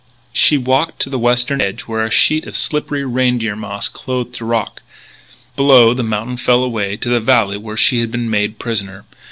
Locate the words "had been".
7.99-8.27